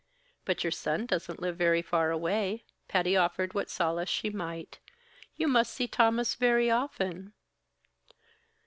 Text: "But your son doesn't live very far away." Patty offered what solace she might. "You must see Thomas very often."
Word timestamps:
"But 0.45 0.63
your 0.63 0.71
son 0.71 1.05
doesn't 1.05 1.39
live 1.43 1.57
very 1.57 1.83
far 1.83 2.09
away." 2.09 2.63
Patty 2.87 3.15
offered 3.15 3.53
what 3.53 3.69
solace 3.69 4.09
she 4.09 4.31
might. 4.31 4.79
"You 5.35 5.47
must 5.47 5.71
see 5.75 5.87
Thomas 5.87 6.33
very 6.33 6.71
often." 6.71 7.33